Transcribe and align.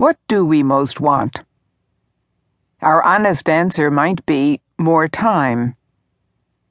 What 0.00 0.16
do 0.28 0.46
we 0.46 0.62
most 0.62 0.98
want? 0.98 1.40
Our 2.80 3.02
honest 3.02 3.50
answer 3.50 3.90
might 3.90 4.24
be 4.24 4.62
more 4.78 5.08
time. 5.08 5.76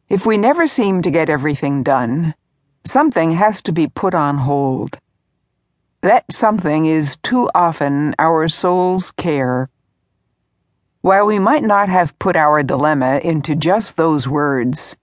If 0.09 0.25
we 0.25 0.35
never 0.35 0.65
seem 0.65 1.03
to 1.03 1.11
get 1.11 1.29
everything 1.29 1.83
done, 1.83 2.33
something 2.85 3.35
has 3.35 3.61
to 3.61 3.71
be 3.71 3.85
put 3.85 4.15
on 4.15 4.39
hold. 4.39 4.97
That 6.01 6.25
something 6.31 6.87
is 6.87 7.17
too 7.17 7.51
often 7.53 8.15
our 8.17 8.47
soul's 8.47 9.11
care. 9.11 9.69
While 11.01 11.27
we 11.27 11.37
might 11.37 11.63
not 11.63 11.87
have 11.87 12.17
put 12.17 12.35
our 12.35 12.63
dilemma 12.63 13.21
into 13.23 13.53
just 13.53 13.95
those 13.95 14.27
words, 14.27 14.97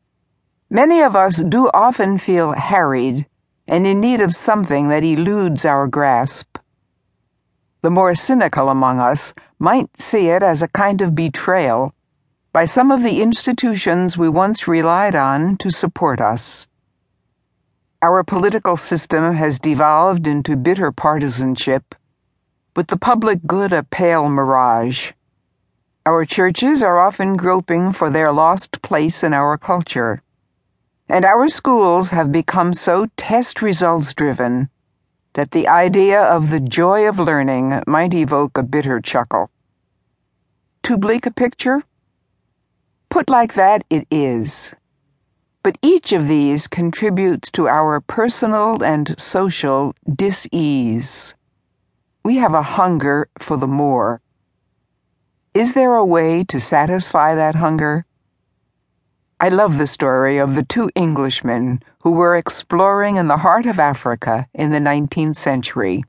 many 0.68 1.00
of 1.00 1.14
us 1.14 1.36
do 1.36 1.70
often 1.72 2.18
feel 2.18 2.54
harried 2.54 3.26
and 3.68 3.86
in 3.86 4.00
need 4.00 4.20
of 4.20 4.34
something 4.34 4.88
that 4.88 5.04
eludes 5.04 5.64
our 5.64 5.86
grasp. 5.86 6.58
The 7.82 7.90
more 7.90 8.14
cynical 8.14 8.68
among 8.68 9.00
us 9.00 9.34
might 9.58 9.90
see 10.00 10.28
it 10.28 10.42
as 10.42 10.62
a 10.62 10.68
kind 10.68 11.02
of 11.02 11.14
betrayal 11.14 11.94
by 12.52 12.64
some 12.64 12.90
of 12.90 13.02
the 13.02 13.20
institutions 13.20 14.16
we 14.16 14.28
once 14.30 14.66
relied 14.66 15.14
on 15.14 15.58
to 15.58 15.70
support 15.70 16.20
us. 16.20 16.66
Our 18.00 18.24
political 18.24 18.76
system 18.76 19.34
has 19.34 19.58
devolved 19.58 20.26
into 20.26 20.56
bitter 20.56 20.90
partisanship, 20.90 21.94
with 22.74 22.86
the 22.86 22.96
public 22.96 23.40
good 23.46 23.72
a 23.72 23.82
pale 23.82 24.28
mirage. 24.28 25.12
Our 26.06 26.24
churches 26.24 26.82
are 26.82 26.98
often 26.98 27.36
groping 27.36 27.92
for 27.92 28.08
their 28.08 28.32
lost 28.32 28.80
place 28.80 29.22
in 29.22 29.34
our 29.34 29.58
culture. 29.58 30.22
And 31.08 31.24
our 31.24 31.48
schools 31.48 32.10
have 32.10 32.32
become 32.32 32.72
so 32.72 33.06
test 33.16 33.60
results 33.60 34.14
driven 34.14 34.70
that 35.36 35.50
the 35.50 35.68
idea 35.68 36.18
of 36.18 36.48
the 36.48 36.60
joy 36.60 37.06
of 37.06 37.18
learning 37.18 37.82
might 37.86 38.14
evoke 38.14 38.56
a 38.56 38.62
bitter 38.62 39.00
chuckle. 39.02 39.50
Too 40.82 40.96
bleak 40.96 41.26
a 41.26 41.30
picture? 41.30 41.84
Put 43.10 43.28
like 43.28 43.52
that, 43.52 43.84
it 43.90 44.06
is. 44.10 44.72
But 45.62 45.76
each 45.82 46.12
of 46.12 46.26
these 46.26 46.66
contributes 46.66 47.50
to 47.50 47.68
our 47.68 48.00
personal 48.00 48.82
and 48.82 49.14
social 49.18 49.94
dis 50.10 50.48
ease. 50.52 51.34
We 52.24 52.36
have 52.36 52.54
a 52.54 52.62
hunger 52.62 53.28
for 53.38 53.58
the 53.58 53.66
more. 53.66 54.22
Is 55.52 55.74
there 55.74 55.96
a 55.96 56.04
way 56.04 56.44
to 56.44 56.60
satisfy 56.62 57.34
that 57.34 57.56
hunger? 57.56 58.05
I 59.38 59.50
love 59.50 59.76
the 59.76 59.86
story 59.86 60.38
of 60.38 60.54
the 60.54 60.62
two 60.62 60.90
Englishmen 60.96 61.82
who 62.00 62.12
were 62.12 62.36
exploring 62.36 63.16
in 63.16 63.28
the 63.28 63.36
heart 63.36 63.66
of 63.66 63.78
Africa 63.78 64.48
in 64.54 64.70
the 64.70 64.78
19th 64.78 65.36
century. 65.36 66.04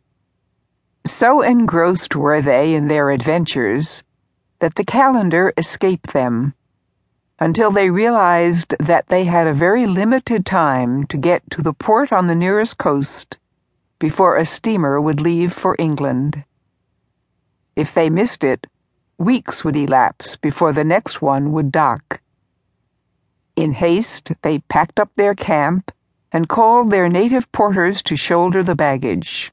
So 1.05 1.41
engrossed 1.41 2.15
were 2.15 2.41
they 2.41 2.73
in 2.73 2.87
their 2.87 3.11
adventures 3.11 4.01
that 4.59 4.75
the 4.75 4.85
calendar 4.85 5.51
escaped 5.57 6.13
them 6.13 6.53
until 7.37 7.69
they 7.69 7.89
realized 7.89 8.73
that 8.79 9.07
they 9.09 9.25
had 9.25 9.45
a 9.45 9.53
very 9.53 9.85
limited 9.85 10.45
time 10.45 11.05
to 11.07 11.17
get 11.17 11.43
to 11.51 11.61
the 11.61 11.73
port 11.73 12.13
on 12.13 12.27
the 12.27 12.35
nearest 12.35 12.77
coast 12.77 13.37
before 13.99 14.37
a 14.37 14.45
steamer 14.45 15.01
would 15.01 15.19
leave 15.19 15.51
for 15.51 15.75
England. 15.77 16.45
If 17.75 17.93
they 17.93 18.09
missed 18.09 18.45
it, 18.45 18.67
weeks 19.17 19.65
would 19.65 19.75
elapse 19.75 20.37
before 20.37 20.71
the 20.71 20.85
next 20.85 21.21
one 21.21 21.51
would 21.51 21.73
dock. 21.73 22.21
In 23.57 23.73
haste, 23.73 24.33
they 24.43 24.59
packed 24.59 24.99
up 24.99 25.09
their 25.15 25.33
camp 25.33 25.91
and 26.31 26.47
called 26.47 26.91
their 26.91 27.09
native 27.09 27.51
porters 27.51 28.03
to 28.03 28.15
shoulder 28.15 28.61
the 28.61 28.75
baggage. 28.75 29.51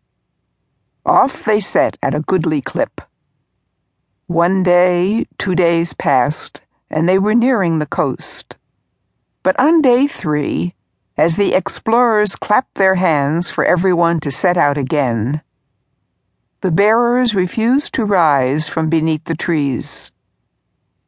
Off 1.07 1.43
they 1.47 1.59
set 1.59 1.97
at 2.03 2.15
a 2.15 2.21
goodly 2.21 2.61
clip. 2.61 3.01
One 4.27 4.63
day, 4.63 5.27
two 5.39 5.55
days 5.55 5.95
passed, 5.95 6.61
and 6.91 7.09
they 7.09 7.19
were 7.19 7.35
nearing 7.35 7.79
the 7.79 7.87
coast. 7.87 8.57
But 9.43 9.59
on 9.59 9.81
day 9.81 10.07
three, 10.07 10.75
as 11.17 11.37
the 11.37 11.55
explorers 11.55 12.37
clapped 12.37 12.75
their 12.75 12.97
hands 12.97 13.49
for 13.49 13.65
everyone 13.65 14.21
to 14.21 14.31
set 14.31 14.59
out 14.59 14.77
again, 14.77 15.41
the 16.61 16.71
bearers 16.71 17.35
refused 17.35 17.95
to 17.95 18.05
rise 18.05 18.69
from 18.69 18.91
beneath 18.91 19.25
the 19.25 19.35
trees. 19.35 20.13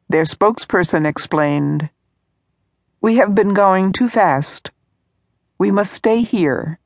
Their 0.09 0.23
spokesperson 0.23 1.05
explained, 1.05 1.89
we 3.07 3.15
have 3.15 3.33
been 3.33 3.53
going 3.53 3.93
too 3.93 4.09
fast. 4.09 4.69
We 5.57 5.71
must 5.71 5.93
stay 5.93 6.23
here 6.23 6.77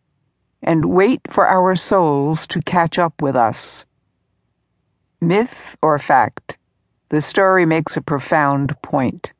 and 0.61 0.93
wait 0.93 1.21
for 1.31 1.47
our 1.47 1.75
souls 1.75 2.45
to 2.53 2.61
catch 2.61 2.99
up 2.99 3.23
with 3.23 3.35
us. 3.35 3.85
Myth 5.19 5.75
or 5.81 5.97
fact, 5.97 6.59
the 7.09 7.23
story 7.23 7.65
makes 7.65 7.97
a 7.97 8.03
profound 8.03 8.79
point. 8.83 9.33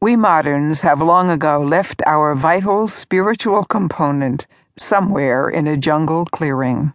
We 0.00 0.16
moderns 0.16 0.80
have 0.80 1.00
long 1.00 1.30
ago 1.30 1.60
left 1.62 2.02
our 2.04 2.34
vital 2.34 2.88
spiritual 2.88 3.62
component 3.62 4.48
somewhere 4.76 5.48
in 5.48 5.68
a 5.68 5.76
jungle 5.76 6.24
clearing. 6.24 6.94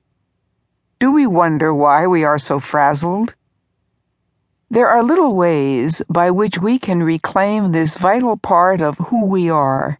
Do 0.99 1.13
we 1.13 1.25
wonder 1.25 1.73
why 1.73 2.07
we 2.07 2.25
are 2.25 2.37
so 2.37 2.59
frazzled? 2.59 3.35
There 4.71 4.87
are 4.87 5.01
little 5.01 5.35
ways 5.35 6.03
by 6.09 6.29
which 6.29 6.59
we 6.59 6.77
can 6.77 7.01
reclaim 7.01 7.71
this 7.71 7.97
vital 7.97 8.37
part 8.37 8.81
of 8.81 8.99
who 8.99 9.25
we 9.25 9.49
are, 9.49 9.99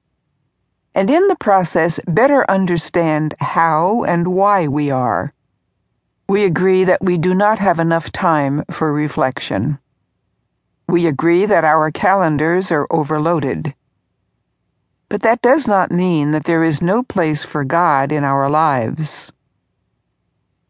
and 0.94 1.10
in 1.10 1.28
the 1.28 1.36
process 1.36 2.00
better 2.08 2.50
understand 2.50 3.34
how 3.40 4.04
and 4.04 4.28
why 4.28 4.68
we 4.68 4.92
are. 4.92 5.34
We 6.28 6.44
agree 6.44 6.84
that 6.84 7.04
we 7.04 7.18
do 7.18 7.34
not 7.34 7.58
have 7.58 7.80
enough 7.80 8.12
time 8.12 8.64
for 8.70 8.94
reflection. 8.94 9.80
We 10.88 11.08
agree 11.08 11.48
that 11.48 11.64
our 11.64 11.90
calendars 11.90 12.72
are 12.72 12.86
overloaded. 12.92 13.74
But 15.10 15.24
that 15.24 15.42
does 15.42 15.66
not 15.66 15.92
mean 15.92 16.30
that 16.30 16.44
there 16.44 16.64
is 16.64 16.80
no 16.80 17.02
place 17.02 17.44
for 17.44 17.64
God 17.64 18.12
in 18.12 18.24
our 18.24 18.48
lives. 18.48 19.32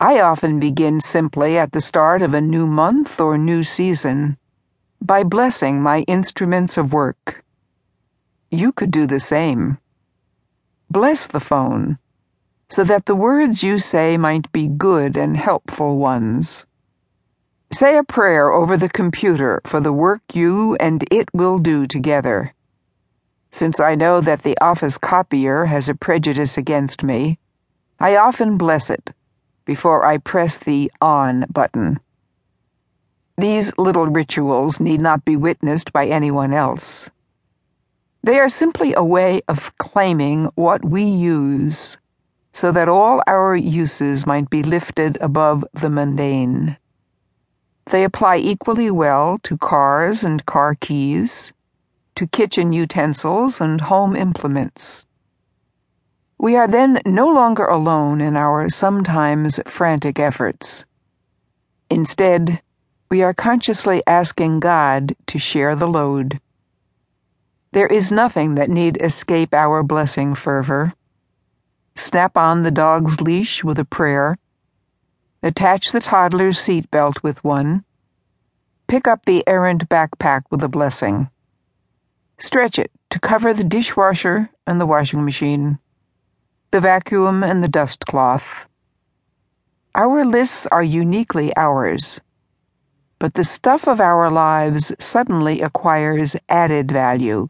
I 0.01 0.21
often 0.21 0.61
begin 0.61 1.01
simply 1.01 1.57
at 1.57 1.73
the 1.73 1.81
start 1.81 2.21
of 2.21 2.33
a 2.33 2.39
new 2.39 2.65
month 2.65 3.19
or 3.19 3.37
new 3.37 3.65
season 3.65 4.37
by 5.01 5.25
blessing 5.25 5.81
my 5.81 6.03
instruments 6.07 6.77
of 6.77 6.93
work. 6.93 7.43
You 8.49 8.71
could 8.71 8.91
do 8.91 9.05
the 9.05 9.19
same. 9.19 9.77
Bless 10.89 11.27
the 11.27 11.41
phone 11.41 11.97
so 12.69 12.85
that 12.85 13.07
the 13.07 13.15
words 13.15 13.61
you 13.61 13.77
say 13.77 14.15
might 14.15 14.49
be 14.53 14.69
good 14.69 15.17
and 15.17 15.35
helpful 15.35 15.97
ones. 15.97 16.65
Say 17.73 17.97
a 17.97 18.03
prayer 18.03 18.53
over 18.53 18.77
the 18.77 18.87
computer 18.87 19.59
for 19.65 19.81
the 19.81 19.91
work 19.91 20.21
you 20.33 20.77
and 20.77 21.03
it 21.11 21.27
will 21.33 21.59
do 21.59 21.85
together. 21.85 22.53
Since 23.51 23.81
I 23.81 23.95
know 23.95 24.21
that 24.21 24.43
the 24.43 24.57
office 24.61 24.97
copier 24.97 25.65
has 25.65 25.89
a 25.89 25.93
prejudice 25.93 26.57
against 26.57 27.03
me, 27.03 27.37
I 27.99 28.15
often 28.15 28.57
bless 28.57 28.89
it 28.89 29.13
before 29.69 30.03
I 30.03 30.17
press 30.17 30.57
the 30.57 30.91
on 30.99 31.45
button. 31.47 31.99
These 33.37 33.71
little 33.77 34.07
rituals 34.07 34.79
need 34.79 34.99
not 34.99 35.23
be 35.23 35.35
witnessed 35.35 35.93
by 35.93 36.07
anyone 36.07 36.53
else. 36.53 37.11
They 38.23 38.39
are 38.39 38.49
simply 38.49 38.95
a 38.95 39.03
way 39.03 39.41
of 39.47 39.77
claiming 39.77 40.45
what 40.55 40.83
we 40.83 41.03
use 41.03 41.99
so 42.51 42.71
that 42.71 42.89
all 42.89 43.21
our 43.27 43.55
uses 43.55 44.25
might 44.25 44.49
be 44.49 44.63
lifted 44.63 45.19
above 45.21 45.63
the 45.71 45.91
mundane. 45.91 46.75
They 47.91 48.03
apply 48.03 48.37
equally 48.37 48.89
well 48.89 49.37
to 49.43 49.55
cars 49.55 50.23
and 50.23 50.43
car 50.47 50.73
keys, 50.73 51.53
to 52.15 52.25
kitchen 52.25 52.73
utensils 52.73 53.61
and 53.61 53.81
home 53.81 54.15
implements. 54.15 55.05
We 56.41 56.55
are 56.55 56.69
then 56.69 57.01
no 57.05 57.27
longer 57.27 57.65
alone 57.65 58.21
in 58.21 58.37
our 58.37 58.69
sometimes 58.69 59.59
frantic 59.67 60.19
efforts. 60.19 60.85
Instead, 61.89 62.61
we 63.11 63.21
are 63.21 63.33
consciously 63.33 64.01
asking 64.07 64.61
God 64.61 65.17
to 65.27 65.37
share 65.37 65.75
the 65.75 65.87
load. 65.87 66.39
There 67.73 67.87
is 67.87 68.09
nothing 68.09 68.55
that 68.55 68.69
need 68.69 69.01
escape 69.01 69.53
our 69.53 69.83
blessing 69.83 70.33
fervor. 70.33 70.93
Snap 71.95 72.37
on 72.37 72.63
the 72.63 72.71
dog's 72.71 73.19
leash 73.19 73.61
with 73.61 73.77
a 73.77 73.83
prayer. 73.83 74.37
Attach 75.43 75.91
the 75.91 75.99
toddler's 75.99 76.57
seat 76.57 76.89
belt 76.89 77.21
with 77.21 77.43
one. 77.43 77.83
Pick 78.87 79.09
up 79.09 79.25
the 79.25 79.45
errant 79.45 79.89
backpack 79.89 80.43
with 80.49 80.63
a 80.63 80.69
blessing. 80.69 81.29
Stretch 82.37 82.79
it 82.79 82.91
to 83.09 83.19
cover 83.19 83.53
the 83.53 83.65
dishwasher 83.65 84.51
and 84.65 84.79
the 84.79 84.85
washing 84.85 85.25
machine 85.25 85.79
the 86.71 86.79
vacuum, 86.79 87.43
and 87.43 87.63
the 87.63 87.67
dust 87.67 88.05
cloth. 88.05 88.67
Our 89.95 90.23
lists 90.23 90.67
are 90.67 90.83
uniquely 90.83 91.51
ours, 91.57 92.21
but 93.17 93.33
the 93.33 93.43
stuff 93.43 93.87
of 93.87 93.99
our 93.99 94.29
lives 94.29 94.91
suddenly 94.99 95.61
acquires 95.61 96.35
added 96.47 96.91
value. 96.91 97.49